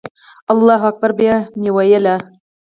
[0.51, 2.07] الله اکبر به مې وویل.